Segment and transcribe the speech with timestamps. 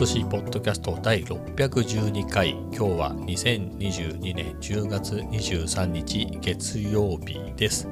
[0.00, 2.50] SC ポッドキャスト第612回。
[2.50, 7.88] 今日は2022年10月23日月曜日です。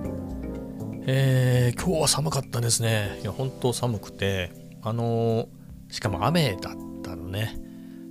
[1.08, 3.18] えー、今日は寒かったですね。
[3.22, 4.52] いや本当寒くて。
[4.82, 7.58] あのー、しかも雨だったのね。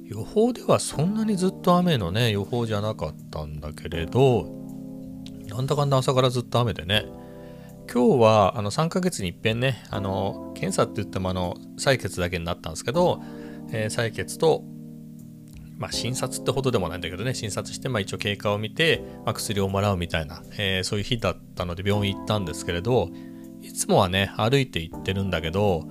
[0.04, 4.46] 予報ではそんなにずっと雨のね予報じゃなかったんだけれど
[5.48, 7.06] なんだかんだ朝からずっと雨でね。
[7.90, 13.22] 今日はあの3ヶ月に一遍ね、あの検査って言ってもあの採血だけになったんですけど、
[13.72, 14.64] えー、採血と、
[15.78, 23.10] まあ、診察ってほどでもないんだけどね、診察して、まあ、一応経過を見て、まあ、薬をもらうみたいな、えー、そういう日だったので病院行ったんですけれど、
[23.62, 25.88] いつもはね、歩いて行ってるんだけど、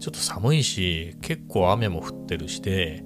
[0.00, 3.04] ちょっと寒いし、結構雨も降ってるして、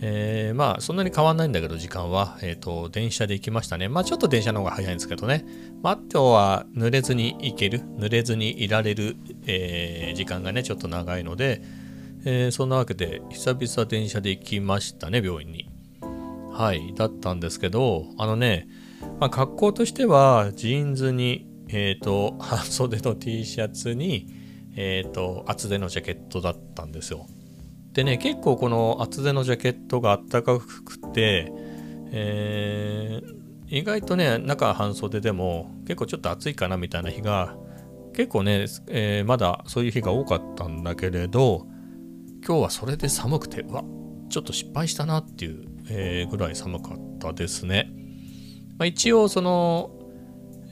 [0.00, 3.88] えー、まあそんなに変わんないんだけど時間は、えっ、ー、と電車で行きましたね。
[3.88, 5.46] まあちょっと電車の方が早いんですけどね。
[5.82, 9.16] まああとは濡れずに行ける濡れずにいられる、
[9.46, 11.62] えー、時間がねちょっと長いので、
[12.26, 15.70] えー、そんなわけで久々電車で行きましたね病院に。
[16.52, 18.68] はいだったんですけどあのね、
[19.18, 24.28] まあ、格好としてはジーンズにえっ、と 半袖の T シャツに
[24.76, 27.26] えっ、と厚手のジャケットだったんですよ。
[27.92, 31.52] でね、結構この厚手のジャケットがあったかくて、
[32.10, 37.56] えー、意外とね、中半袖でも結構ちょっと暑いかなみたいな日が
[38.12, 41.68] 結構ね、え、まだそういう日が多かったんだけれど、
[42.46, 43.82] 今日はそれで寒くて、うわ、
[44.28, 47.90] ちょっと失敗したなっていう、えー、ぐらい寒かったですね。
[48.78, 49.90] まあ、一応その、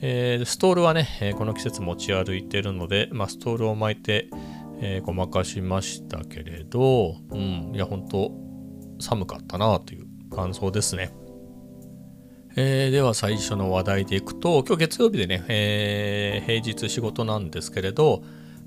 [0.01, 4.29] えー、ストールはね、えこの季節持ち歩いてるので、まあ、ストールを巻いて、
[4.81, 8.31] え、ごまかしましたけれど、うん、いや、本当
[8.99, 11.11] 寒かったなという感想ですね。
[12.55, 18.21] えー、では最初の話題でいくと、今日月曜日でね、えー、平日仕事なんですけれど、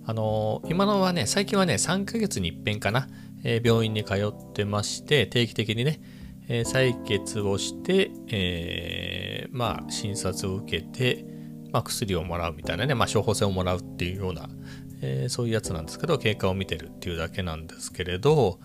[0.07, 3.09] あのー、今のはね、最近はね、3ヶ月に一遍かな、
[3.45, 6.01] え病院に通ってまして、定期的にね、
[6.49, 11.25] え採血をして、えまあ、診察を受けて、
[11.73, 14.49] まあ、薬をもらうみたいなね、まあ、処方箋をもらうっていうような、
[15.03, 18.59] えー、そういうやつなんですけど経過を見てるっていうだけなんですけれど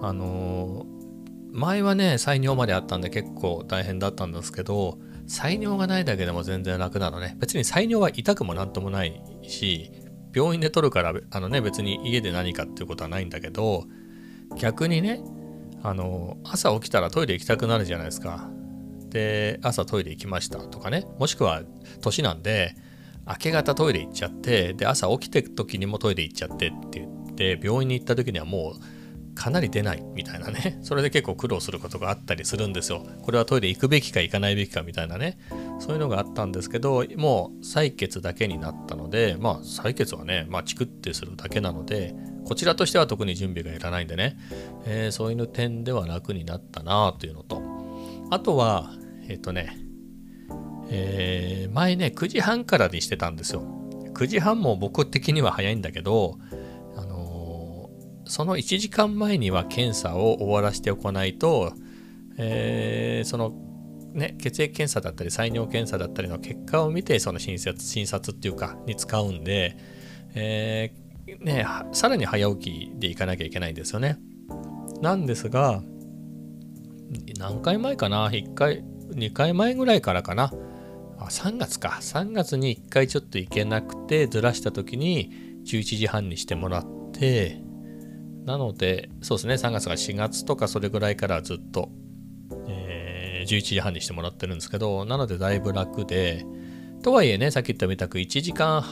[0.00, 7.36] あのー、前はね採尿まであったんで結構大変だったんですけど採尿がないだけでも全然楽なのね。
[7.38, 9.90] 別に採尿は痛くもなんともないし
[10.34, 13.84] 病院で取るからあのね別に家で何かっていうことはないんだけど
[14.56, 15.20] 逆にね
[15.82, 18.50] あの朝起きたらトイレ行きたくなるじゃないですか。
[19.08, 21.04] で朝トイレ行きましたとかね。
[21.18, 21.62] もしくは
[22.00, 22.74] 年なんで
[23.26, 28.80] 明け方トイレ行っちゃってで朝起きてる時にもトイレ行っちゃってって言って病院に行った時にはもう
[29.34, 30.78] かなり出ないみたいなね。
[30.82, 33.04] それで結構苦労することがあったりするんですよ。
[33.22, 35.38] これはトイレ行くべきか行かないべきかみたいなね。
[35.78, 44.36] そういうのがあったんですけどもう採血だけになったのでまあ採血はねまあチクってするだけなのでこちらとしては特に準備がいらないんでね、
[44.86, 47.62] えー、そういう点では楽になったなというのと。
[48.30, 48.92] あとは
[49.28, 49.82] えっ、ー、とね
[50.94, 53.62] えー、前ね、9時半からにしてたんですよ。
[54.12, 56.38] 9時半も僕的には早いんだけど、
[58.32, 61.74] その1時間前には検査を終わらせておかないと、
[62.38, 63.52] えー、その
[64.14, 69.76] ね、血液検査だったり採尿検査だったりの結果を見てその診察診察っていうかに使うんで、
[70.34, 74.18] えー、ね、さらに早起きで行かなきゃいけないんですよね。
[75.02, 75.82] なんですが
[77.38, 80.50] 何回前かな？1回2回前ぐらいからかな？
[81.18, 81.98] あ3月か。
[82.00, 85.30] 3月に1回ちょっと行けなくてずらした時に
[85.66, 87.60] 11時半にしてもらって
[88.44, 91.90] なのでそうですね3月が4月とかそれぐらいからずっと、
[92.68, 96.44] えー、11時半にしてもらってるんですけどなのでだいぶ楽で
[97.02, 98.84] とはいえねさっき言ったみたく1時間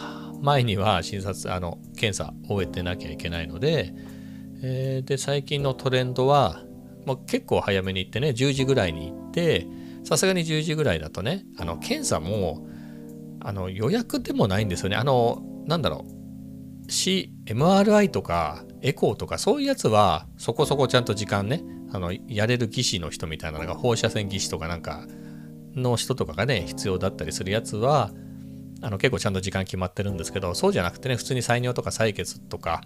[0.43, 3.93] 前には診察あの検査終えてなきゃいけないので、
[4.63, 6.63] えー、で最近のトレンドは
[7.07, 9.67] もう結構早めに行ってね10時ぐらいに行って
[10.05, 12.67] さすがに10時ぐらいだとね、あの、検査も、
[13.41, 14.97] あの、予約でもないんですよね。
[14.97, 16.20] あの、なんだろう。
[16.91, 25.07] C、MRI とか、エコーとか、そういうやつは、そこそこちゃんと時間ね、あの、やれる技師の人みたいなのが、放射線技師とかなんか、
[25.75, 28.11] の人とかがね、必要だったりするやつは、
[28.83, 32.81] あの、結構ちゃんと時間決まってるんですけど、そうじゃなくてね、普通に採尿とか採血とか、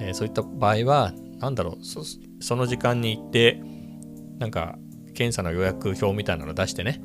[0.00, 2.02] えー、そういった場合は、なんだろうそ、
[2.40, 3.62] その時間に行って、
[4.38, 4.78] なんか、
[5.14, 7.00] 検査の予約表みたいなの出してね、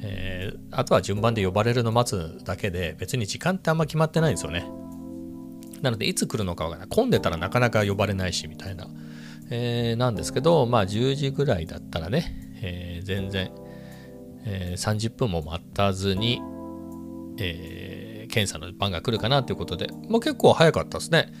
[0.00, 4.64] えー、あとは順番で呼ばれるの待つだけで別に時間ってあんま決まってないんですよね。
[5.82, 6.88] なのでいつ来るのかわからない。
[6.88, 8.88] 混んでたらなかなか呼ばれないしみたいな。
[9.50, 13.50] えー、なんですけど、まあ10時ぐらいだったらね、えー、全然、
[14.44, 16.42] えー、30分も待たずに、
[17.40, 21.32] え検査の番が来るかなということで、もう結構早かったですね。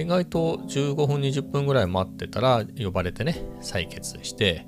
[0.00, 4.66] 意外と15分20分ぐらい待ってたら呼ばれてね採血して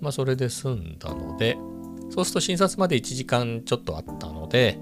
[0.00, 1.58] まあそれで済んだので
[2.10, 4.78] そうすると診察まで1時間ちょっとあったので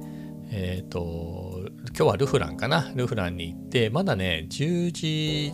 [0.51, 1.48] えっ、ー、と
[1.89, 2.93] 今日はルフランかな？
[2.95, 5.53] ルフランに行ってまだね10時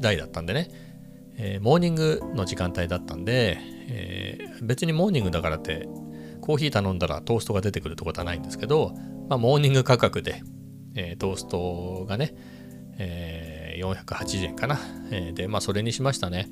[0.00, 0.68] 台だったんでね、
[1.36, 3.58] えー、モーニングの時間帯だったんで、
[3.88, 5.88] えー、別にモーニングだからって
[6.40, 8.94] コーヒー頼んだらトーストが出てくるってことはないんですけど、
[9.28, 10.42] まあ、モーニング価格で、
[10.94, 12.34] えー、トーストがね、
[12.98, 14.78] えー480円かな。
[15.10, 16.48] えー、で、まあそれにしましたね。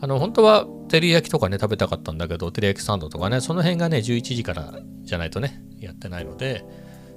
[0.00, 4.72] あの、本当は照り焼きとかね、食べたかったんだけど、照り焼きサンドとかね、その辺がね、11時から
[5.02, 6.64] じゃないとね、やってないので、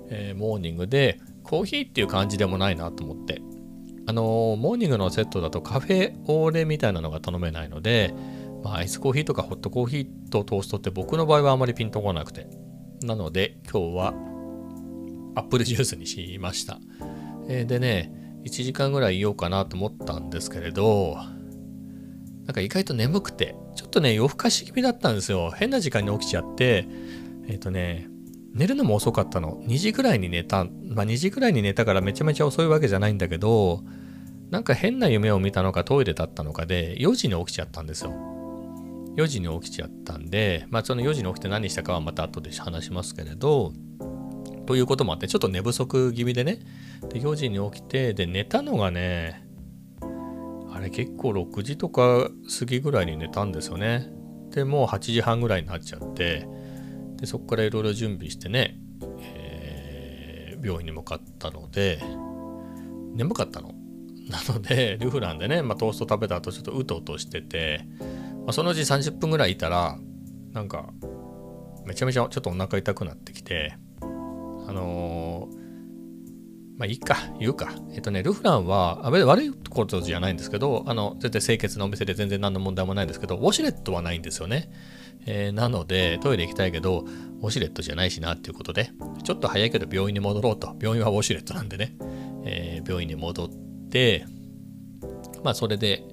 [0.10, 3.42] えー、モーニングで、コーヒーっていう感じでもないなと思って、
[4.06, 8.14] あの、モーニングのセットだとカフェオーレみたいなのが頼めないので、
[8.64, 12.48] まあ、アイスコーヒーとかホットコーヒーとトーストって僕の場合はあまりピンとこなくて。
[13.04, 14.14] なので、今日は
[15.36, 16.80] アップルジュースにしました。
[17.48, 18.12] えー、でね、
[18.46, 21.18] 1時間ぐらいいようかなと思ったんですけれど、
[22.46, 25.52] なんか意外と眠くて、ちょっとね、夜更かし気味だったんですよ。
[25.52, 26.88] 変な時間に起きちゃって、
[27.48, 28.08] えっ、ー、とね、
[28.54, 29.62] 寝るのも遅かったの。
[29.64, 30.64] 2時ぐらいに寝た。
[30.64, 33.84] まあ2時ぐらいに寝たからめちゃめちゃ遅いわけじゃないんだけど、
[34.52, 38.12] なんか変な夢を見たのかトイレだったのかで、4時に起きちゃったんですよ。
[39.18, 43.74] 4時に起きちゃったんで、まあその4時に起きて何したかはまた後で話しますけれど、
[44.68, 46.60] ということもあって、ちょっと寝不足気味でね、
[47.10, 49.44] で4時に起きて、で、寝たのがね、
[50.72, 52.30] あれ結構6時とか
[52.60, 54.12] 過ぎぐらいに寝たんですよね。
[54.52, 56.48] で、もう8時半ぐらいになっちゃって、
[57.24, 58.78] で、そこからいろいろ準備してね、
[59.22, 62.02] えー、病院に向かったので、
[63.16, 63.70] 眠かったの。
[64.30, 69.98] なので、 ルフランでね、まあ、トースト食べた後ちょっとうとうとしてて、まあ、そのうち30分ぐらいいたら、
[70.52, 70.90] なんか、
[71.86, 77.72] めちゃめちゃちょっとお腹痛くなってきて、あのー、まあいいか、言うか。
[77.94, 84.70] えっとね、ルフランはあ、悪いことじゃないんですけど、あの、全然清潔なお店で全然何の問題もないんですけど、ウォシュレットはないんですよね。
[85.26, 87.06] えー、なので、トイレ行きたいけど、
[87.42, 88.92] ウォシュレットじゃないしなっていうことで、
[89.24, 90.76] ちょっと早いけど病院に戻ろうと。
[90.80, 91.96] 病院はウォシュレットなんでね、
[92.46, 93.50] えー、病院に戻っ
[93.90, 94.26] て、
[95.44, 96.04] まあそれで、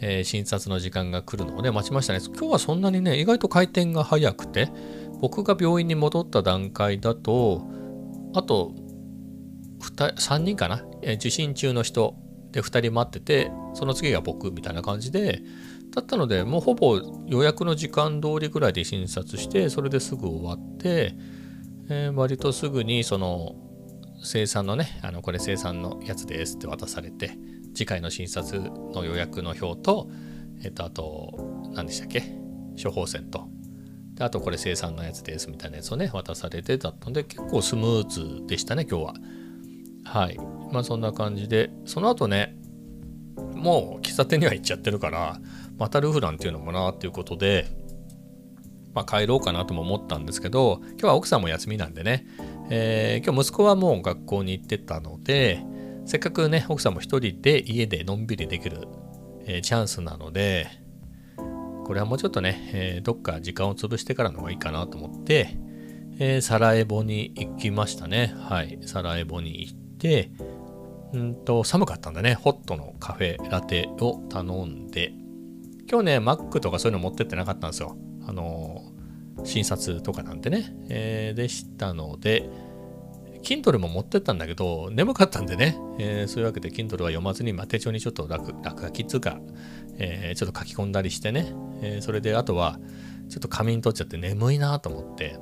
[0.00, 2.20] えー、診察の時間が来るのをね、待ちましたね。
[2.24, 4.70] 今日はそんなにね、意外と回転が早くて、
[5.20, 7.62] 僕が病院に戻った段階だと、
[8.34, 8.72] あと
[9.80, 12.16] 3人かな、え受診中の人
[12.52, 15.42] で2人待っててその次が僕みたいな感じで
[15.90, 21.14] だったのでもうほぼ予約の時間通りぐらいで診察してそれですぐ終わって、
[21.88, 23.56] えー、割とすぐにその
[24.22, 27.38] 生産のねあのこれ生産のやつですって渡されて
[27.74, 30.08] 次回の診察の予約の表と
[30.62, 32.22] えっ、とあと何でしたっけ
[32.82, 33.48] 処方箋と
[34.14, 39.14] であとこれ生産のやつですみたいなやつをね渡されてだったんで結構スムーズでしたね今日は。
[40.04, 40.59] はい。
[40.72, 42.56] まあそんな感じで、その後ね、
[43.54, 45.40] もう喫茶店には行っちゃってるから、
[45.78, 47.66] またルフランっていうのもなっていうことで、
[48.94, 52.26] まあ帰ろうかなとも思ったんですけど、今日は奥さんも休みなんでね、
[52.70, 55.64] えー、今日息子はもう学校に行ってたので、
[56.06, 58.88] せっかくね、奥さんも一人で家でのんびりできる、
[59.44, 60.68] えー、チャンスなので、
[61.84, 65.58] これはもうちょっとね、えー、どっか時間を潰してからの方がいいかなと思って、
[66.20, 68.32] えー、サラエボに行きましたね。
[68.38, 68.78] はい。
[68.82, 70.30] サラエボに行って、
[71.12, 72.34] うんと、寒かったんだね。
[72.34, 75.12] ホットのカフェラテを頼んで、
[75.90, 77.96] 今日ね、マックとかそういうの持ってってなかったんですよ。
[78.26, 78.82] あの、
[79.44, 80.74] 診察とかなんてね。
[80.88, 82.48] えー、でしたので、
[83.42, 89.40] Kindle も持ってったんだけど、眠かったんでね、えー、そういうわけで Kindle は読まずに、まあ、手帳にちょっと落落書きっつうか、
[89.98, 91.52] えー、ちょっと書き込んだりしてね、
[91.82, 92.78] えー、それであとは、
[93.28, 95.38] ちょっと仮眠取っちゃって眠いなと思って、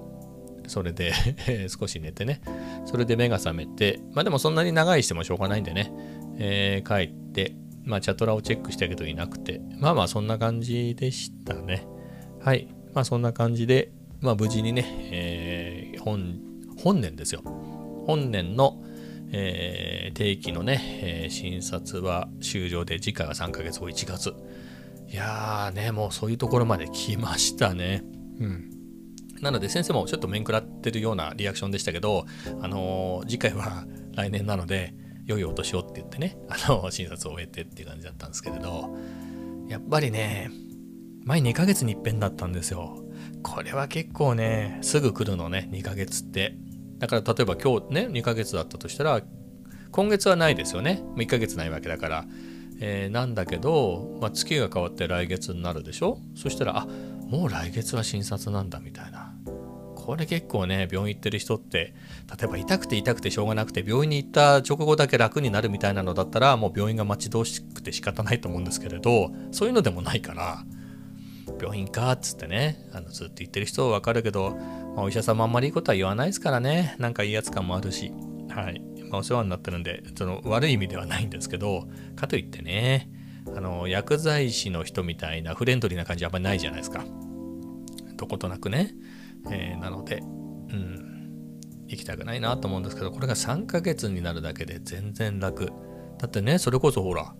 [0.68, 1.12] それで
[1.68, 2.40] 少し寝てね。
[2.84, 5.92] それで目が覚めて、まあでもそんなに長いしてもしょうがないんでね、
[6.38, 11.86] えー、帰って、まあチャトラをチェックしたけどいなくて、まあまあそんな感じでしたね。
[12.40, 12.68] はい。
[12.94, 16.40] まあそんな感じで、まあ無事にね、えー、本、
[16.82, 17.42] 本年ですよ。
[18.06, 18.82] 本年の、
[19.32, 24.34] えー、定期のね、えー、診察は終了で、次回は3ヶ月後1月。
[25.10, 28.02] いやーね、もうそういうところまで来ましたね。
[28.40, 28.67] うん。
[29.42, 32.26] なので先生もちょっと面食らってるようなリアクションでしたけど、
[32.60, 34.94] あのー、次回は来年なので、
[35.26, 38.96] 良いお年をって言ってね、あの、診察を終えてっていう感じだったんですけれど、
[39.68, 40.50] やっぱりね、
[41.24, 43.04] 前2ヶ月に一遍だったんですよ。
[43.42, 46.56] これは結構ね、すぐ来るのね、2ヶ月って。
[46.98, 49.20] だから例えば今日ね、2ヶ月だったとしたら、
[49.90, 51.02] 今月はないですよね。
[51.16, 52.24] 1ヶ月ないわけだから。
[52.80, 56.20] えー、なんだけど、まあ、月が変わって来月になるでしょ？
[56.36, 56.86] そしたら、あ、
[57.28, 59.17] もう来月は診察なんだみたいな。
[60.08, 61.92] これ結構ね、病院行ってる人って、
[62.40, 70.64] 例えば痛くて痛くてしょうがなくて、病院に行った直後だけ楽になるみたいなのだったら、もう病院が待ち遠しくて仕方ないと思うんですけれど、そういうのでもないから、
[71.60, 74.56] 病院かっつってね、あのずっと言ってる人はわかるけど、
[74.96, 78.10] まあ、お医者様あんまりいいことは言わないですからね、なんかいいやつ感もあるし、
[78.48, 78.80] はい。
[79.10, 81.86] まあ、お世話になってるんで、その悪い意味ではないんですけど、
[82.16, 83.10] かといってね、
[83.54, 87.04] あの薬剤師の人みたいなフレンドリーな感じあんまりないじゃないですか。
[88.16, 88.94] どことなくね。
[89.50, 95.66] えー、なので、うん、行きたくないなと思うんですけど、これが3ヶ月になるだけで全然楽。
[96.18, 97.34] だってね、それこそほら、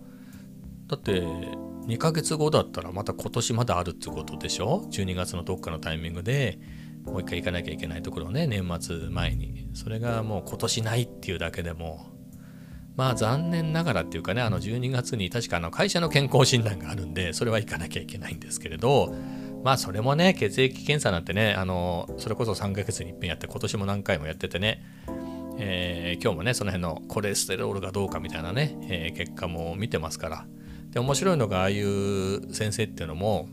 [0.87, 6.59] だって2ヶ月後だったらまた今年まだあるってことでしょ ?12 月のどっかのタイミングで
[7.05, 9.69] もう一回行かなきゃいけないところをね、年末前に。
[9.73, 12.07] それがもう今年ないっていうだけでも、
[12.95, 19.15] まあ残念ながらっていうかね、あの12月に確かあの会社の健康診断があるんで、それは行かなきゃいけないんですけれど、
[19.63, 24.83] まあそれもね、血液検査なんてね、あの、それこそ3ヶ月に一遍やって、今年も何回もやっててね、
[25.57, 30.45] えー、今日もね、その辺のコレステロールがどうかみたいなね、えー、結果も見てますから。
[30.91, 33.49] で、面白いのが、ああいう先生っていうのも、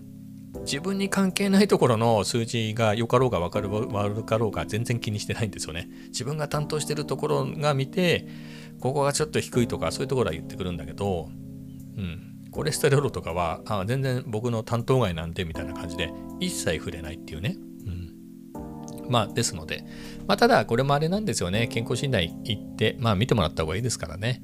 [0.61, 5.89] 自分に関係ないところの数字が良かろうがかる悪かろうが全然気にしてないんですよね。
[6.09, 8.27] 自分が担当してるところが見て、
[8.81, 11.29] ここがちょっと低いとかそういうところは言ってくるんだけど、
[11.97, 16.11] うん、コレステロールとかはあ全然僕の担当外なんでみたいな感じで
[16.41, 17.55] 一切触れないっていうね。
[17.87, 19.85] うん、まあですので、
[20.27, 21.69] まあ、ただこれもあれなんですよね。
[21.69, 24.43] 健康診断行って、まあ見てもらった方がいいですからね。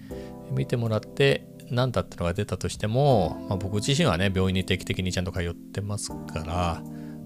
[0.51, 6.83] 見てもらって、何だったのが出たとしても、まあ、僕自身はね、病院に定期的にちゃんと通ってますから、ま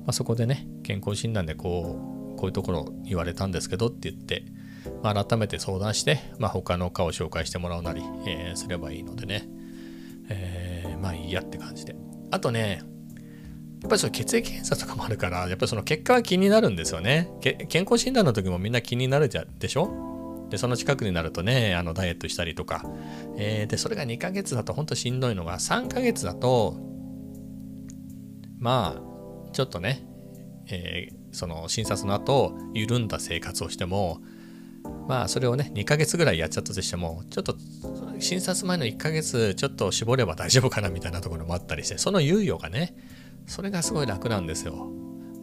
[0.07, 1.99] あ、そこでね、健康診断でこ
[2.35, 4.45] う、こういうところ言われたんですけどって言って、
[5.02, 9.49] まあ、改めて相談して、まあ、他の科を紹介してもらうなり、えー、すればいいのでね、
[11.07, 11.95] まあいいやって感じで。
[12.33, 12.83] あとね、
[13.81, 17.29] やっぱりその血液検査とかもあるから、やっぱりその結果が気になるんですよね。
[17.69, 20.49] 健康診断の時もみんな気になるじゃでしょ？
[20.51, 22.85] で、その近くになるとね、あのダイエットしたりとか、
[23.37, 26.77] えー、で、それが2ヶ月だと本当しんどいのが、3ヶ月だと、
[28.59, 30.05] まあ、ちょっとね、
[30.69, 34.21] えー、その診察の後、緩んだ生活をしても、
[35.09, 37.57] まあ、それをね、2ヶ月ぐらいやっちゃったとしても、ちょっと、
[38.18, 42.94] 診察前の1ヶ月、ちょっと絞れば大丈夫かなみたいなところもあったりして、その猶予がね、
[43.46, 44.90] それがすごい楽なんですよ。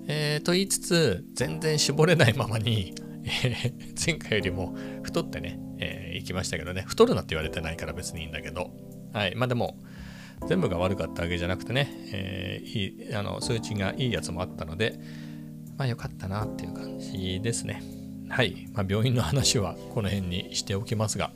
[0.07, 2.93] えー、と言いつつ、全然絞れないままに、
[3.25, 8.71] えー、前回よりも太ってね、えー、行きましたけどね、太るなって言われてないから別にいいんだけど、
[9.13, 9.79] はい、まあでも、
[10.47, 14.99] 全部が悪かったわけじゃなくてね、えー、いいあの数値がいいやつもあったので、
[15.77, 17.81] まあ良かったなっていう感じですね。
[18.29, 21.31] はい、まあ、病院の話はこの辺にしておきますが、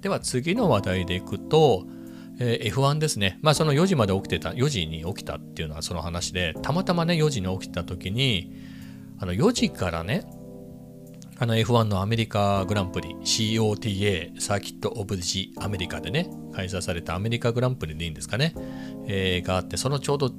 [0.00, 1.86] では次の話題でいくと、
[2.40, 3.38] えー、F1 ですね。
[3.42, 8.52] まあその4時まで起きてた、4時に起きたっていうのはその話で、たまたまね、4時に起きた時に、
[9.18, 10.24] あの4時からね、
[11.40, 18.54] あの F1 のアメリカグランプリ COTA サーキット・オブ・ジ・アメリカでね開催されたアメリカグランプリでいいんですかね、
[19.06, 20.32] えー、があってそのちょうど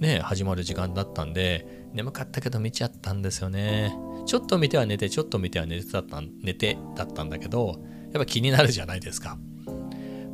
[0.00, 3.94] ね始まる時間だったんで眠かったけど見ちゃったんですよね
[4.26, 7.80] ちょっと見ては寝てちょっと見ては寝てだった寝てだったんだけど
[8.12, 9.38] やっぱ気になるじゃないですか、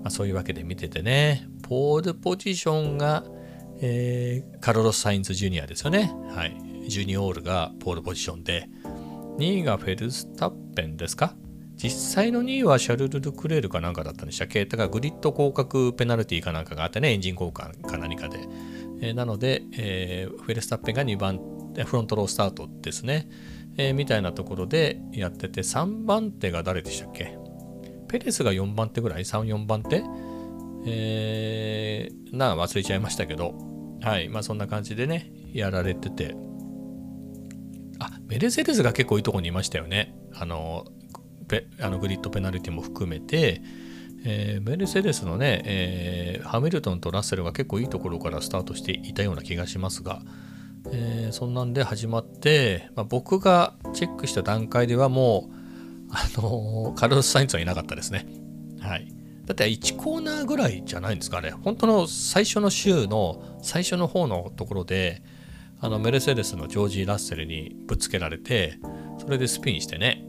[0.02, 1.48] まあ、そういうわけで見ててね。
[1.62, 3.24] ポールポジションが、
[3.80, 6.14] えー、カルロス・サインズ・ジュニアですよね。
[6.30, 6.56] はい。
[6.88, 8.68] ジュニオールがポールポジションで。
[9.38, 11.34] 2位がフェルスタッペンですか。
[11.76, 14.64] 実際の2位はシャルル・ルクレールかなんかだったんでしたっけ。
[14.64, 18.38] だからグリッド降格ペナルティーかなんかがあってね、エンジン交換か何かで。
[19.02, 21.38] えー、なので、えー、フェルスタッペンが2番、
[21.84, 23.28] フロントロースタートですね。
[23.76, 27.36] えー、みたいなところでやってて、3番手が誰でしたっけ。
[28.18, 30.02] ペレスが4番手ぐらい ?3、4番手？
[30.86, 33.54] えー、な忘れちゃいましたけど、
[34.00, 36.34] はい、まあそんな感じでね、やられてて、
[37.98, 40.16] あ、メルセデスが結構いいとこにいましたよね。
[40.34, 40.86] あの、
[41.80, 43.60] あのグリッドペナルティも含めて、
[44.24, 50.22] えー、メルセデスのね、えー、ハミルトンとラッセルが結構いいところからスタートしていたような気がしますが、
[50.90, 55.55] えー、そんなんで始まって、まあ、僕がチェックした段階ではもう、
[56.16, 58.26] あのカルロス・サインツはいなかったですね。
[58.80, 59.12] はい。
[59.44, 61.50] だって1コーナーぐらいじゃないんですかね。
[61.50, 65.22] 本当の最初の週の最初の方のところで、
[65.80, 68.78] あのメルセデスのジョージ・ラッセルにぶつけられて
[69.18, 70.24] それでスピンしてね、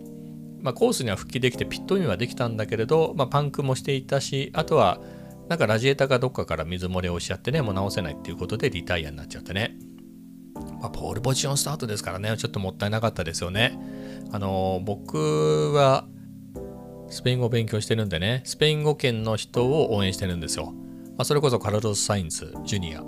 [0.59, 4.99] まあ、コースには復帰できてピットインはできたんだけれど、まあ、パンクもしていたしあとは
[5.47, 9.77] なんかラジエーターがどっかから水漏れをしちゃってねもう直せないっていうことでリタイアになっちゃってね、
[10.81, 13.79] まあ、ポールポジションスタートですからねちょっともったいなかったですよね
[14.31, 16.05] あの僕は
[17.09, 20.71] スペイン語を勉強してるんでねスペイン語圏の人を応援してるんですよ、ま
[21.19, 23.03] あ、それこそカルロス・サインズ・ジュニア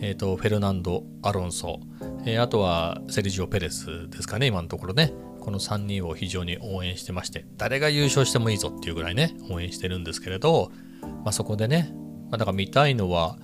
[0.00, 1.80] えーと、フェルナンド・アロンソ、
[2.26, 5.14] えー、あとはセルジオ・ペレスですかね、今のところね。
[5.40, 11.94] この3人を非常に応援してまして、誰が優勝してもいいぞっていうぐらいね、応援してるんですけれど、まあ、そこでね、
[12.30, 13.38] まあ、だから見たいのは、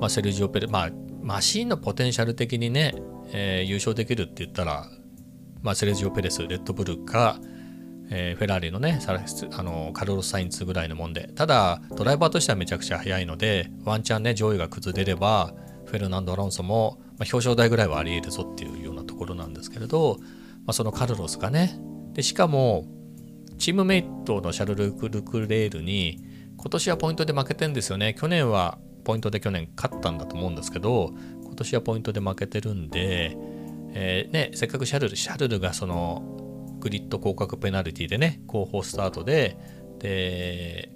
[0.00, 0.90] まあ、セルジオ・ペレス、まあ、
[1.22, 2.94] マシンのポテンシャル的にね、
[3.32, 4.88] えー、優勝できるって言ったら、
[5.64, 7.40] まあ、セルジオ・ペレス、レッドブルか、
[8.10, 11.30] えー、フェラーリのねあのカルロス・サインツぐらいのもんで。
[11.34, 15.54] ただドライバーとしてはめちゃくちゃ速いのでワンチャンね上位が崩れれば
[15.86, 20.26] フェルナンド・アロンソも、まあ、表彰台ぐらいはあり得るぞっていうようなところなんですけれど、ま
[20.68, 21.78] あ、そのカルロスがね
[22.12, 22.84] でしかも
[23.56, 26.22] チームメイトのシャルル・クルクレールに
[26.58, 28.14] 今年はポイントで負けてんですよね。
[28.14, 33.36] 去年はポイントで去年勝ったんだと思うんですけど今年はポイントで負けてるんで、
[33.96, 39.56] えー、ね、せっかくシャルルシャルルがそのグリッド降格ペナルティでね後方スタートで
[40.00, 40.90] で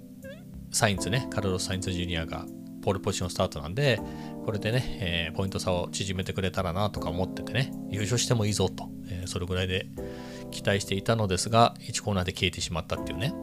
[0.71, 2.45] サインズねカルロス・サインズジュニアが
[2.81, 3.99] ポールポジションスタートなんで
[4.45, 9.87] これでね、えー、ポイント差を縮めてくれたらなとか思っててね優勝してもいいぞと、えー、それぐらいで
[10.51, 13.33] 期待していたのですが1コーナーで消えてしまったっていうね。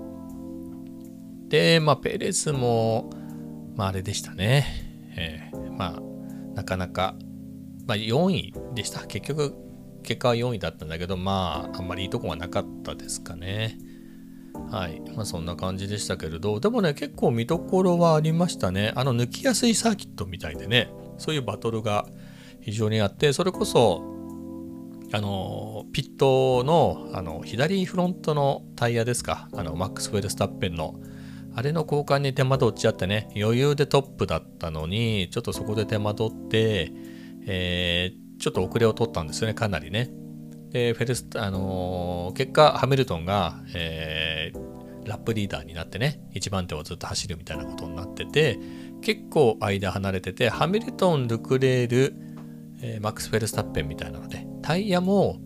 [1.49, 3.11] でまあペレスも
[3.77, 4.67] まああれでしたね、
[5.17, 6.03] えー、まあ
[6.55, 7.15] なかなか
[7.87, 9.55] まあ4位でした結局
[10.07, 13.77] 結果は4位だったんだけど、まあ、あんまりいいとこはなかったですかね。
[14.71, 15.03] はい。
[15.15, 18.93] まあ、そんな感じでしたけれど、でもね、結構見どころはありましたね。
[18.95, 22.07] あの、抜きやすいサーキットみたいでね、そういうバトルが
[22.61, 24.03] 非常にあって、それこそ、
[25.13, 30.95] あの、ピットの、あの、左フロントのタイヤですか、あの、マックス・ウェルスタッペンの、
[31.55, 36.93] あれの交換に手間取っちゃってね、余裕でトップだったのに、ちょっとそこで手間取って、
[37.47, 40.11] えー、ちょっと遅れを取ったんですよね、かなりね。
[40.71, 48.59] で、フェルス、あのー、結果、ハミルトンが、えー、ラップリーダーになってね、1番手をずっと走るみたいなことになってて、
[49.01, 52.15] 結構間離れてて、ハミルトン、ルクレール、
[52.83, 55.41] えー、マックス・フェルスタッペンみたいなので、タイヤも、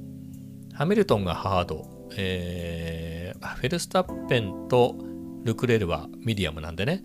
[0.72, 4.96] ハミルトンがハード、えー、フェルスタッペンと
[5.44, 7.04] ルクレールはミディアムなんでね、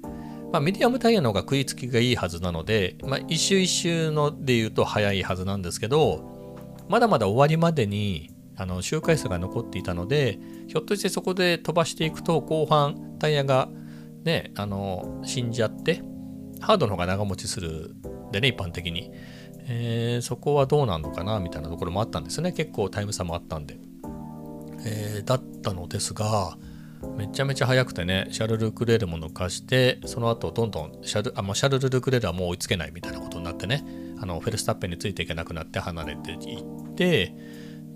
[0.56, 10.40] まあ、ミディアムタイヤの方が食いつきがいいはずなので、まあ、一周一周ので言うと速いはずなんですけど、まだまだ終わりまでにあの周回数が残っていたので、
[10.70, 13.68] ひょっとしてそこで飛ばしていくと、後半タイヤが
[14.24, 16.02] ね、あの、死んじゃって、
[16.62, 17.94] ハードの方が長持ちする
[18.32, 19.12] でね、一般的に。
[19.68, 22.54] えー、そこはどうなのかなみたいなところもあったんですね。
[22.54, 23.78] 結構タイム差もあったんで。
[24.86, 26.58] えー、だったのですが、
[27.18, 33.86] めちゃめちゃ速くてね、シャルル・クレールも抜かして、その後どんどんシャルあ、まあ、シャルル・クレールはもう追いつけないみたいなことになってね、
[34.20, 37.34] あのフェルスタッペンについていけなくなって離れていって、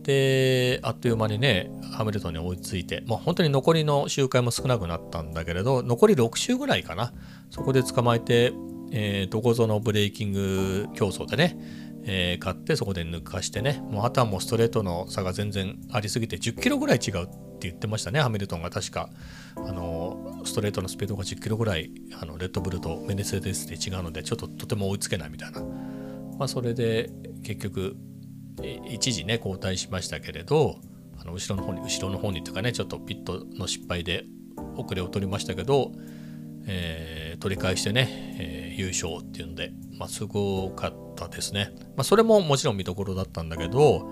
[0.03, 7.13] で、あっという間にね、ハミルトンに追いついて、まあ、本当に残りの周回も少なくなったんだけれど、残り6周ぐらいかな、
[7.49, 8.53] そこで捕まえて、
[8.91, 11.57] えー、どこぞのブレーキング競争でね、
[12.05, 19.09] えー、買ってそこで抜かしてね、もうあとはもうストレートの差が全然ありすぎて10キロぐらい違うって言ってましたね、ハミルトンが確か。
[19.55, 27.09] あのストレートのスピードが10キロぐらいあのレッドブルとメネセデスで違うのでちょっととても追いつけないみたいな、まあ、それで
[27.43, 27.97] 結局
[28.87, 30.77] 一時ね交代しましたけれど
[31.19, 34.25] あの後ろの方に後ろの方にというかねちょっとピットの失敗で
[34.75, 35.91] 遅れを取りましたけど、
[36.65, 38.07] えー、取り返してね、
[38.39, 44.07] えー、優勝っていうので、まあ、すごかったですね、まあ、それももちろん見どころだったんだけど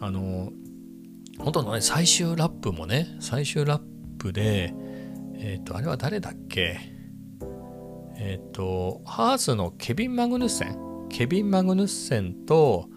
[0.00, 0.50] あの
[1.38, 3.82] 本当のね、最終ラップもね、最終ラッ
[4.18, 4.74] プで、
[5.34, 6.78] えっ、ー、と、あれは誰だっけ？
[8.16, 11.08] えっ、ー、と、ハースのケビン・マグヌッセン？
[11.08, 12.88] ケビン・マグヌッセンと、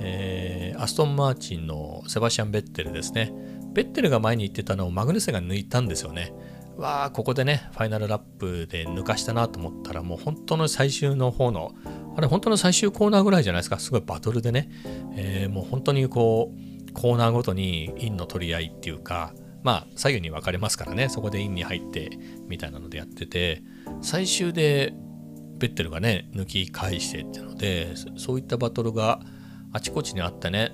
[0.00, 3.32] えー、アストン・マーチンのセバシャン・ベッテルですね。
[3.72, 6.34] ベッテルが前に言ってたのをマグヌッセンが抜いたんですよね。
[6.78, 11.74] わあ、ここでね、ファイナルラップで抜かしたなと思ったら、もう本当の最終の方の、
[12.16, 13.78] あれ本当の最終コーナーぐらいじゃないですか。
[13.78, 14.70] すごいバトルでね、
[15.16, 16.54] えー、もう本当にこ
[16.88, 22.10] う、コーナーごとにインの取り合いっていうか、まあ左右に分かれますからね、そこでインに入って
[22.46, 23.62] みたいなのでやってて、
[24.00, 24.94] 最終で
[25.58, 29.20] ベッテルがね、抜き返してっていうので、そういったバトルが
[29.72, 30.72] あちこちにあってね、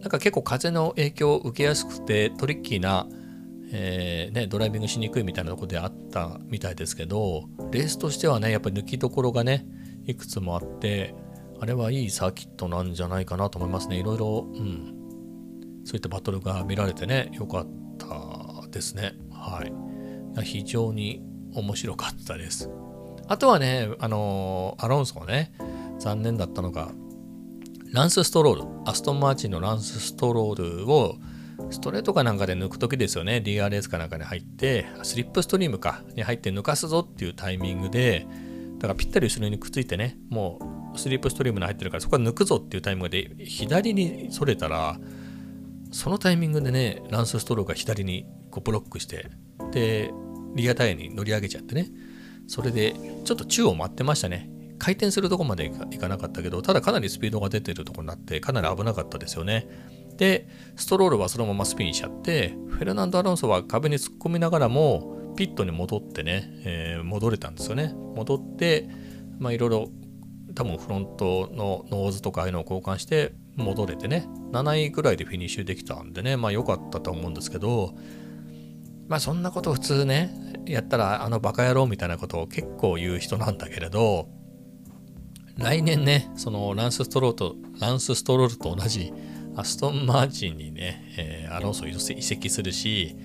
[0.00, 3.06] なんか結構風の影響を受けやすくてトリッキーな、
[3.74, 9.66] えーね、ドライビングしにくいみたいなとこであったみたいですけど、レースとしてはね、やっぱり抜きどころがね、
[10.04, 11.14] いくつもあって、
[11.58, 13.96] あれはいいサーキットなんじゃないかなと思いますね。
[13.96, 14.94] いろいろ、うん、
[15.84, 17.66] そういったバトルが見られてね、よかっ
[17.98, 19.14] たですね。
[19.30, 19.72] はい。
[20.42, 21.22] 非常に
[21.54, 22.68] 面白かったです。
[23.28, 25.52] あとはね、あのアロンソがね、
[25.98, 26.90] 残念だったのが、
[27.92, 31.16] ランスストロール、アストンマーチンのランスストロールを
[31.70, 38.26] ストレートかなんかで抜くときですよね、DRS かなんかに入って、スリップストリームかに入って抜かすぞっていうタイミングで、
[38.78, 44.98] だからぴったり後ろにくっついてね、もうスリープストリームに入ってるからそこは抜くぞっていうタイミングで左にそれたら
[45.90, 49.30] そのタイミングでねランスストローが左にこうブロックして
[49.70, 50.10] で
[50.54, 51.88] リアタイヤに乗り上げちゃってね
[52.46, 54.48] それでちょっと宙を待ってましたね。
[54.78, 59.68] 回転するとこまでいかなかったけどただかなりスピードが出てるとこになってかなり危なかったですよね。
[60.22, 67.92] でストロールはそのままスピンしちゃってフェルナンド・アロンソは壁に突っ込みながらもピットに戻ってね、えー、戻れたんですよね。
[68.14, 68.88] 戻って
[69.40, 69.88] まあいろいろ
[70.54, 77.92] 多分フロントのノーズとかああいうのを交換して戻れてね7位ぐらいでフィニッシュできたんでねまあ良かったと思うんですけど
[79.08, 84.28] まあそんなこと普通ねやったらあのバカ野郎みたいなことを結構言う人なんだけれど
[85.56, 89.12] 来年ねそのランスストロートランスストロールと同じ
[89.56, 93.16] アストン・マーチンにね、えー、アロンソ移籍するし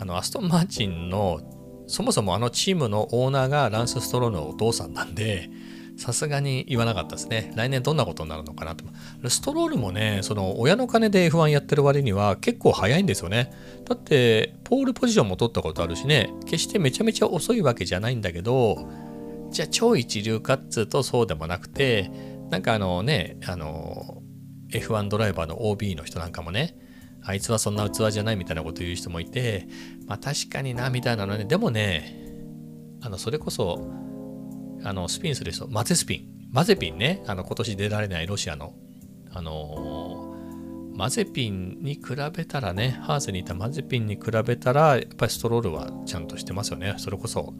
[0.00, 1.40] あのアストン・マーチンの
[1.86, 5.50] そもそもあのチームのオーナーがランス・ストロールのお父さんなんで
[5.98, 7.52] さすがに言わなかったですね。
[7.56, 8.84] 来年どんなことになるのかなと。
[9.28, 13.50] ストロールもね、その親の金で F1 やってる割には結構早いんですよね。
[13.84, 18.88] だって、ポールポジションも取ったことあるしね、決してめちゃめちゃ遅いわけじゃないんだけど、
[19.50, 22.12] じゃあ超一流かっつうとそうでもなくて、
[22.48, 24.17] なんかあのね、あの、
[24.70, 26.76] F1 ドライバーの OB の人なんかもね、
[27.22, 29.66] あいつはそんな器じゃないみたいなこと言う人もいて、
[30.06, 32.16] まあ確かにな、みたいなのね、でもね、
[33.00, 33.90] あの、それこそ、
[34.82, 36.48] あの、スピンする人、マゼスピン。
[36.50, 38.74] マゼピンね、あの、今年出られないロシアの、
[39.30, 42.02] あのー、マゼピンに比
[42.32, 46.94] べたらね、ハースにいたマゼピンに比べたら、やっぱりストロールはちゃんとしてますよね。
[46.98, 47.54] それこそ、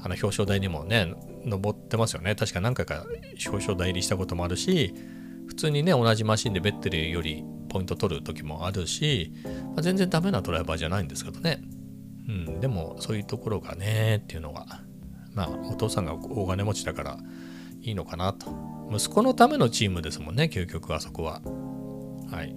[0.00, 2.34] あの、表彰台にもね、登ってますよね。
[2.34, 3.04] 確か何回か
[3.46, 4.94] 表彰台入りしたこともあるし、
[5.58, 11.60] 通にね、同じマシンでベッテルよりポイント取る時もあるし、まあ、全然ダメなドライバーじゃないんですけどね。
[12.28, 14.66] うん、でもそういうところがねっていうのが
[15.34, 17.18] まあお父さんが大金持ちだから
[17.80, 18.46] いいのかなと。
[18.90, 21.40] 息子のためのチームですもんね究極あそこは。
[22.30, 22.54] はい。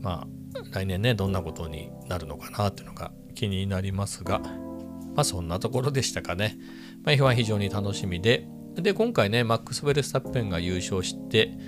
[0.00, 0.28] まあ
[0.72, 6.58] 来年ねどんなことになるのかなっていうのが気になりますがまあそんなところでしたかね、
[7.04, 8.46] まあ、F1 非常に楽しみで。
[8.74, 11.58] で今回ねマックス・ベルスタッペンが優勝して、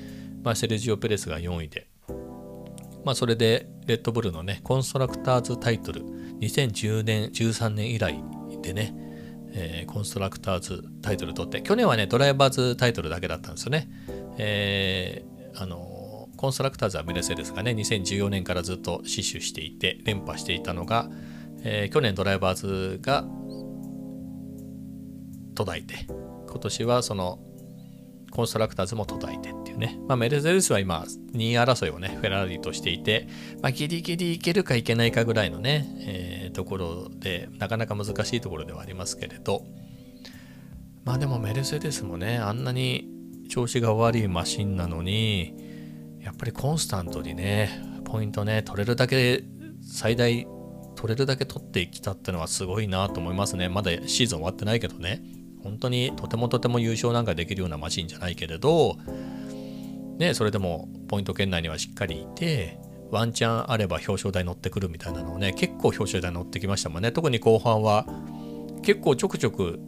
[0.43, 1.89] まあ、セルジオ・ペレスが4位で
[3.05, 6.03] まあそれでレッドブルのねコンストラクターズタイトル
[6.41, 8.23] 2010年13年以来
[8.63, 8.95] でね
[9.53, 13.89] えー、コンストラクターズタイトル取って、去年はね、ドライバーズタイトルだけだったんですよね。
[14.39, 21.11] えー、あのコンストラクターズはメルセデスがね、2014年からずっと死守していて、連覇していたのが、
[21.63, 23.25] えー、去年ドライバーズが
[25.55, 26.07] 途絶えて、
[26.49, 27.41] 今年はその
[28.31, 29.99] コンストラクターズも途絶えてっていうね。
[30.07, 33.29] まあ、メルセデスは今、2位争いをね、フェラーリとしていて、
[33.63, 39.65] まあ、ギリギリいけるかいけないかぐらいのね、えー、ところで、なかなか難しいところではありますけれど、
[41.05, 43.09] まあでもメルセデスもね、あんなに
[43.49, 45.55] 調子が悪いマシンなのに、
[46.21, 47.71] やっぱりコンスタントにね、
[48.05, 49.43] ポイントね、取れるだけ、
[49.83, 50.47] 最大
[51.01, 53.71] 取れるだけ取ってきたってのはすごいなと思いますね。
[53.71, 55.23] まだシーズン終わってないけどね。
[55.63, 58.99] 本当にとてもとても優勝なんかできるようなマシンじゃないけれど、
[60.19, 62.79] ね、それでもポイント圏内にはしっかりいて、
[63.11, 67.13] ワンチャンあれば表彰台乗ってくるみたいなのをね、結構表彰台乗ってきましたもんね。
[67.13, 68.07] 特に後半は
[68.83, 69.81] 結構ちょくちょく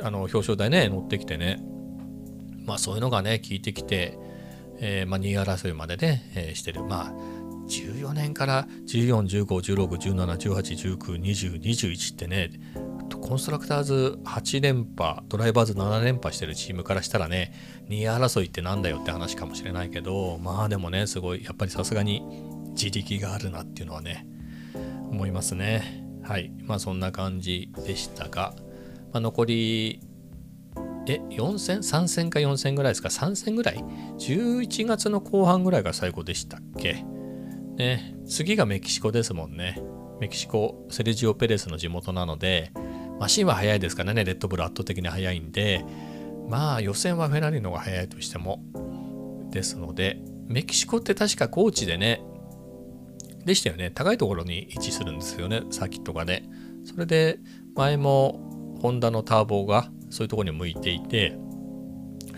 [0.00, 1.62] あの表彰台ね、乗ってきてね。
[2.64, 4.18] まあそういうのがね、効いてきて、
[4.78, 6.84] えー、まあ2位争いまでね、えー、してる。
[6.84, 7.12] まあ
[7.68, 12.50] 14年から14、15、16、17、18、19、20、21ってね、
[13.20, 17.52] コンストラクターズ8連覇、ドライバーズ7連覇してるチームからしたらね、
[17.88, 22.22] 2位争いってなんだよって話かもしれないけど、まあでもね、すごい、やっぱりさすがに
[22.70, 24.26] 自力があるなっていうのはね、
[25.10, 26.04] 思いますね。
[26.22, 26.52] はい。
[26.64, 28.54] まあそんな感じでしたが、
[29.12, 30.00] まあ、残り、
[31.06, 33.76] え、4戦 ?3 戦か4戦ぐらいですか ?3 戦ぐらい
[34.18, 37.04] ?11 月の後半ぐらいが最後でしたっけ？
[37.76, 39.80] ね、次がメキシコですもんね。
[40.20, 42.72] メキシコ、セルジオ・ペレスの地元なので、
[43.18, 45.84] マシンは速いですからね、レッドブル圧倒的に速いんで、
[46.48, 48.62] まあ予選はフェラーリの方が速いとしても。
[49.50, 52.22] ですので、メキシコって確か高地でね、
[53.44, 56.48] でしたよね、高いところに位置するんですよね、サーキットがね。
[56.84, 57.38] それで、
[57.74, 61.36] 前もホンダのターボがそういうところに向いていて、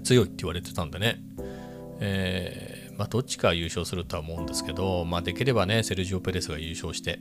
[0.04, 1.22] 強いって言われてたんでね、
[2.00, 7.20] えー、まあどっちか優勝するとは思うんですけど、まあできればね、セルジオ・ペレスが優勝して、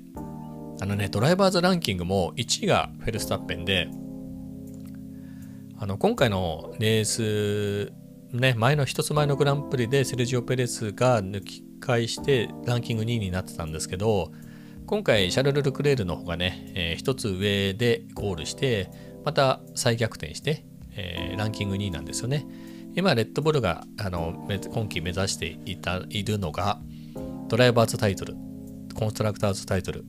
[0.81, 3.89] あのね、ドライバーズランキングも1位がフェルスタッペンで、
[5.77, 7.91] あの、今回のレース、
[8.31, 14.31] ね、前の一つ前のグランプリでセルジオ・ペレスが抜き返してランキング2位になってたんですけど、
[14.85, 18.89] 今回シャルル・ルクレールの方がね、えー、一つ上でゴールして、
[19.25, 20.65] また再逆転して、
[20.95, 22.45] えー、ランキング2位なんですよね。
[22.95, 26.79] 今、レッドブルがあの今季目指していたいるのが、
[27.49, 28.35] ドライバーズタイトル、
[28.95, 30.05] コンストラクターズタイトル、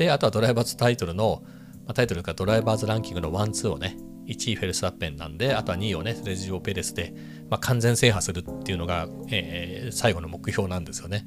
[0.00, 1.42] で、あとはドライバーズタイトルの、
[1.84, 7.12] まあ、タイトルかドライバーズランキングの1、2をね、1位フェルスタッペンなんで、あとは2位をね、レジオ・ペレスで、
[7.50, 11.26] まあ、完全制覇するっていうのが、えー、最後の目標なんですよね。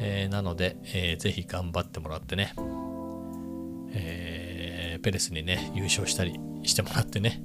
[0.00, 2.52] えー、なので、えー、ぜひ頑張ってもらってね、
[3.92, 7.40] えー、ペレスにね、優勝したりしてもらってね、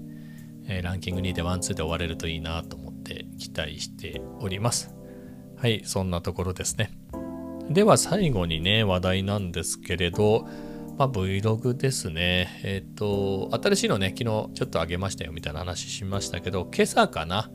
[0.68, 4.96] えランキング2位でワンツーで終われるといいなと思って期待しております。
[5.58, 6.90] はい、そんなところですね。
[7.70, 10.48] では最後にね、話題なんですけれど、
[10.98, 12.62] まあ、Vlog ですね。
[12.64, 17.50] えっ、ー、と、新しいのね、昨日ちょっと上げましたよみたいな話しましたけど、今朝かな？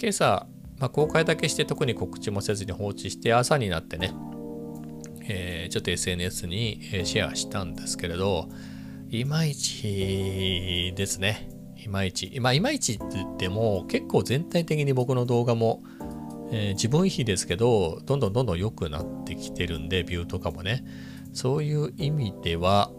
[0.00, 0.46] 今朝、
[0.78, 4.12] まあ、公開だけして特に告知もせずに放置して朝になってね、
[5.28, 8.48] えー、ちょっと SNS にシェアしたんですけれど、
[9.10, 11.50] いまいちですね。
[11.84, 12.38] いまいち。
[12.40, 15.82] まあ、いまいちって言っても、結構全体的に僕の動画も、
[16.52, 20.84] えー、自分比ですけど、どんどんどんどん良くなってきてるんで、ビューとかもね。
[21.32, 22.92] そういう意味では、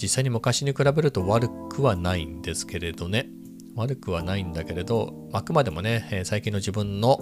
[0.00, 3.28] 実際に昔に比べると悪くはないんですけれどね。
[3.76, 7.20] 悪くはないんだけれど、あくまでもねえ、最近の自分の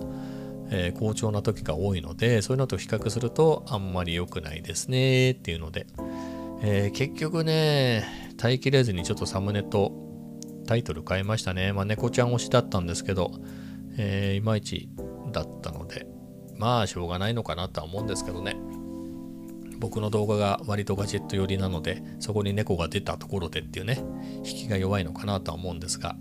[0.70, 5.86] えー、好調な時が多いので、そういうのと比較するとあんまり良くないですねっていうので、
[6.62, 8.04] え、結局ね、
[8.36, 9.92] 耐えきれずにちょっとサムネと
[10.66, 11.72] タイトル変えましたね。
[11.72, 13.32] まあ、猫ちゃん推しだったんですけど、
[13.98, 14.88] え、いまいち
[15.32, 16.06] だったので、
[16.56, 18.56] まあ、しょうがないのかなとは思うんですけどね。
[19.78, 24.02] 僕の動画が割とガジェット寄りなので、そこに猫が出たところでっていうね、
[24.44, 26.16] 引きが弱いのかなとは思うんですが、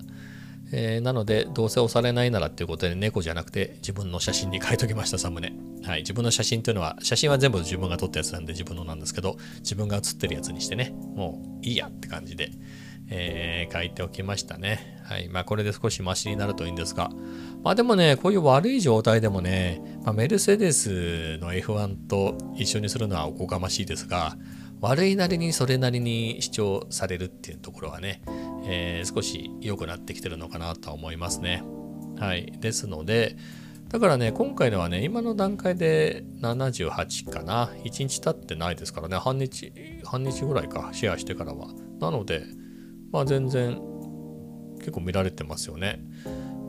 [0.72, 5.54] えー、なので、どうせ押されないならっていうことで猫じゃなくて自分の写真に書いときました、サムネ。
[5.84, 12.52] はい、自分の写真というのは、写真は全部自分が撮ったやつなんで自分のなんですけど、自分が写ってるやつにしてね、もういいやって感じで、
[13.10, 15.00] えー、書いておきましたね。
[15.04, 15.30] はい。
[15.30, 17.10] まあ、これで少しマシになるといいんですが、
[17.64, 24.38] まあでもね、こういう悪い状態でもね、まあ、メルセデスの F1 と一緒にするのはおこがましいですが、
[24.82, 28.22] 悪いなりにそれなりに主張されるっていうところはね、
[28.66, 31.64] えー、少し良くなってきてるのかなとは思いますね。
[32.18, 32.54] はい。
[32.60, 33.36] ですので、
[33.90, 37.72] だからね、今回のはね、今の段階で78かな。
[37.84, 41.70] 1日経ってないですからね、半日、半日ぐらいか、シェアしてからは。
[42.00, 42.44] なので、
[43.12, 43.82] まあ全然
[44.80, 46.02] 結構見られてますよね。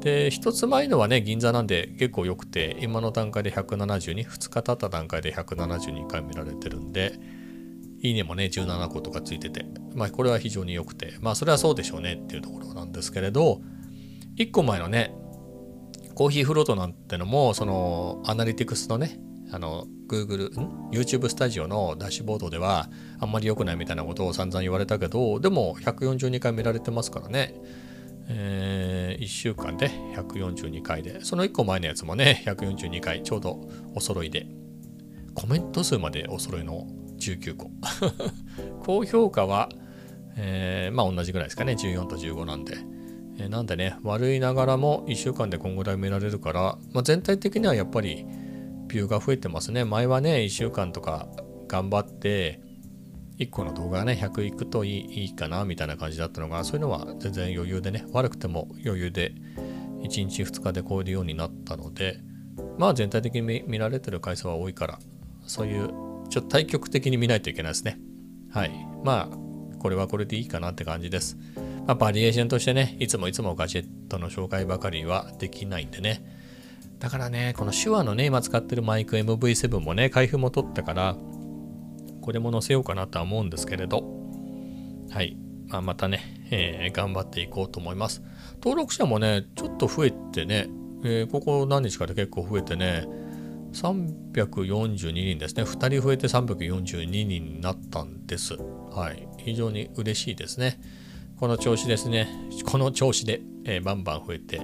[0.00, 7.12] で、一つ前のはね、銀座なんで結構良くて、今の段階で172、2日経った段階で172回見られてるんで、
[8.02, 13.60] いいねもね、17個とかついてて、まあこれは非常に良くて、まあそれはそうでしょうねっていうところなんですけれど、
[14.36, 15.14] 1個前のね、
[16.14, 19.20] コーヒーフロートなんてのも、そのアナリティクスのね、
[19.52, 27.54] あの、Google、ん ?YouTube スタジオのダッシュボードではあんまり良くないみたいなことを散々言われたけど、でも142回見られてますからね。
[28.32, 34.46] えー、1週間で142回で、その1個前のやつもね、142回、ちょうどお揃いで、
[35.34, 36.86] コメント数までお揃いの
[37.18, 37.70] 19個。
[38.84, 39.68] 高評価は、
[40.36, 41.72] えー、まあ同じぐらいですかね。
[41.72, 42.76] 14と15なんで、
[43.38, 48.26] えー、なんでね悪いながらも1週間でこんぐらい見られるから、まあ、全体的にはやっぱり
[48.90, 51.28] ビューが増えてますね前はね1週間とか
[51.68, 52.60] 頑張って
[53.38, 59.32] 1個の動画がね100いくといいいいかなみたいな感じだったのがそういうのは全然余裕でね悪くても余裕で
[60.02, 62.18] 1日2日で超えるようになったので
[62.78, 64.98] まあ全体的に見られてる回数は多いから
[65.46, 67.98] そういうちょっと対極的に見ないといけないですね。
[68.52, 68.70] はい。
[69.04, 71.36] まあ、これはこれでいいかなって感じです。
[71.86, 76.39] まあ、バリエーションとしてね、いつもいつもガジェットの紹介ばかりはできないんでね。
[77.00, 81.16] だからね、この手話のね、今使ってるマイク MV7 もね、開封も取ったから、
[82.20, 84.04] これも載せようかなとは思うんですけれど、
[85.10, 85.36] はい。
[85.68, 88.22] まあ、またね、えー、頑張っていこうと思います。
[88.56, 90.68] 登録者もね、ちょっと増えてね、
[91.02, 93.06] えー、ここ何日かで結構増えてね、
[93.72, 95.62] 342人ですね。
[95.62, 98.56] 2人増えて342人になったんです。
[98.90, 99.26] はい。
[99.38, 100.78] 非常に嬉しいですね。
[101.38, 102.28] この調子ですね。
[102.66, 104.60] この調子で、えー、バンバン増えて、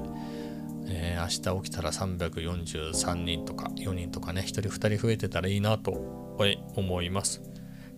[0.89, 5.91] えー、明日起きたら343人とか4人とかね、1人2人増えてたらいいなと
[6.77, 7.43] 思います。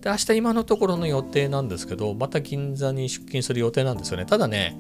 [0.01, 4.27] で、明日今のところの予定なんですけど、また銀座に出勤する予定なんですよね。
[4.27, 4.77] ただね、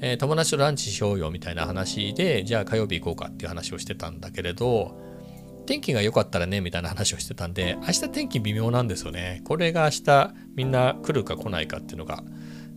[0.00, 4.98] えー、友達とランチしようよみたいな話で、じゃあ火曜日行こうかっていう話をしてたんだけれど、
[5.66, 9.42] 天気が良かったらね、みたいな話をしてたんで、明日天気微妙なんですよね。
[9.44, 12.22] これが明日みんな来るか来ないかっていうのが、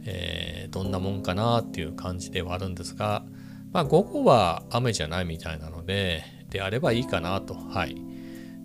[0.06, 3.26] えー、どんなもんかなっていう感じではあるんですが、
[3.72, 7.96] まあ午後は雨じゃないみたいなので、であればいいかなと、はい、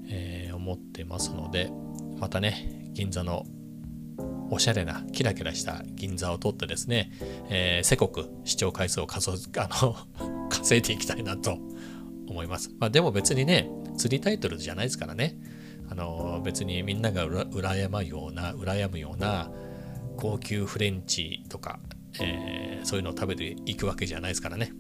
[0.09, 1.71] えー、思ってますので、
[2.19, 3.45] またね、銀座の
[4.51, 7.11] おしゃれなキラキラした銀座を通ってですね、
[7.49, 9.97] えー、世国視聴回数を数あの
[10.51, 11.59] 稼いでいきたいなと
[12.29, 12.71] 思います。
[12.79, 15.37] まあでも別にね、釣りタイトルじゃないですからね。
[15.89, 19.51] あの別にみんながうら羨むような、羨むような
[20.17, 21.81] 高級フレンチとか、
[22.21, 24.73] えー、そういうのを食べていくわけじゃないですからね。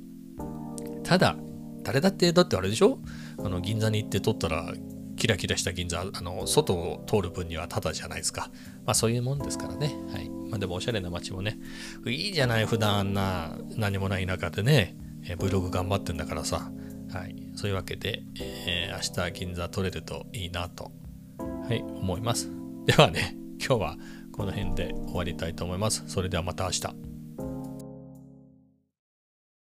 [1.13, 1.37] ただ、
[1.83, 2.99] 誰だって、だってあれでしょ？
[3.39, 4.73] あの銀座に行って撮ったら
[5.17, 8.51] キラキラした銀座、あの、外を通る分にはただじゃないですか。
[8.87, 9.95] まあそういうもんですからね。
[10.11, 10.31] はい。
[10.31, 11.59] まあでもおしゃれな街もね、
[12.07, 16.73] いいじゃない、普段あんな何もない中でね、えー、ブログ頑張ってんだからさ。
[17.13, 17.37] はい。
[17.57, 20.93] そういうわけで、えー、明日銀座撮れるといいなと、
[21.39, 22.51] はい、思います。
[22.87, 23.97] ではね、今日は
[24.33, 26.05] この辺で終わりたいと思います。
[26.07, 27.12] それではまた明日。